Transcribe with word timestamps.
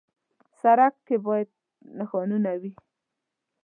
سړک 0.61 0.93
کې 1.07 1.15
باید 1.25 1.49
نښانونه 1.97 2.51
وي. 2.61 2.71